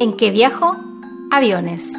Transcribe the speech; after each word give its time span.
¿En 0.00 0.16
qué 0.16 0.30
viajo? 0.30 0.76
Aviones. 1.32 1.92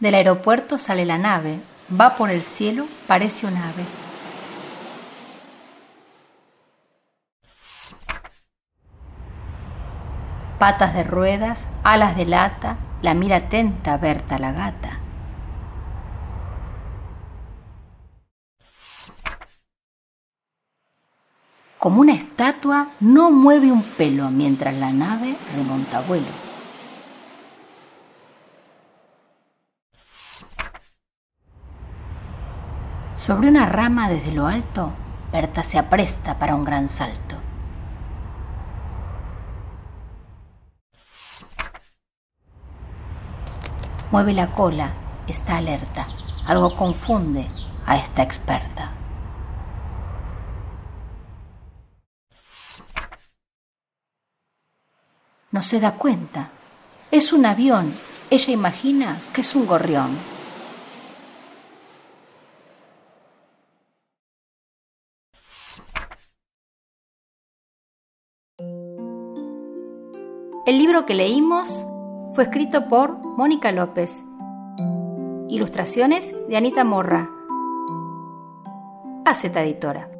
Del 0.00 0.14
aeropuerto 0.16 0.78
sale 0.78 1.04
la 1.04 1.16
nave, 1.16 1.60
va 1.88 2.16
por 2.16 2.30
el 2.30 2.42
cielo, 2.42 2.88
parece 3.06 3.46
un 3.46 3.56
ave. 3.56 3.84
Patas 10.58 10.92
de 10.92 11.04
ruedas, 11.04 11.68
alas 11.84 12.16
de 12.16 12.26
lata, 12.26 12.78
la 13.00 13.14
mira 13.14 13.36
atenta 13.36 13.96
Berta 13.96 14.40
la 14.40 14.50
gata. 14.50 15.05
Como 21.86 22.00
una 22.00 22.14
estatua, 22.14 22.88
no 22.98 23.30
mueve 23.30 23.70
un 23.70 23.84
pelo 23.84 24.28
mientras 24.28 24.74
la 24.74 24.92
nave 24.92 25.36
remonta 25.54 26.00
vuelo. 26.00 26.26
Sobre 33.14 33.46
una 33.46 33.66
rama 33.66 34.08
desde 34.08 34.32
lo 34.32 34.48
alto, 34.48 34.90
Berta 35.30 35.62
se 35.62 35.78
apresta 35.78 36.40
para 36.40 36.56
un 36.56 36.64
gran 36.64 36.88
salto. 36.88 37.36
Mueve 44.10 44.32
la 44.32 44.50
cola, 44.50 44.90
está 45.28 45.58
alerta. 45.58 46.08
Algo 46.48 46.74
confunde 46.74 47.46
a 47.86 47.96
esta 47.96 48.24
experta. 48.24 48.90
No 55.56 55.62
se 55.62 55.80
da 55.80 55.92
cuenta. 55.92 56.50
Es 57.10 57.32
un 57.32 57.46
avión. 57.46 57.94
Ella 58.28 58.52
imagina 58.52 59.18
que 59.32 59.40
es 59.40 59.54
un 59.54 59.64
gorrión. 59.64 60.10
El 70.66 70.76
libro 70.76 71.06
que 71.06 71.14
leímos 71.14 71.86
fue 72.34 72.44
escrito 72.44 72.90
por 72.90 73.16
Mónica 73.38 73.72
López. 73.72 74.14
Ilustraciones 75.48 76.34
de 76.50 76.56
Anita 76.58 76.84
Morra. 76.84 77.30
Z 79.32 79.62
Editora. 79.62 80.15